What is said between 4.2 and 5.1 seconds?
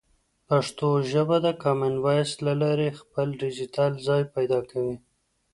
پیدا کوي.